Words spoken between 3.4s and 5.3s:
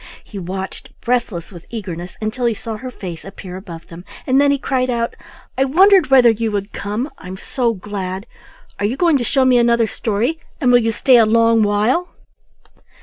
above them, and then he cried out: